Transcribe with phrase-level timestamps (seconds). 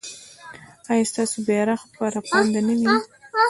[0.91, 2.95] ایا ستاسو بیرغ به رپانده نه وي؟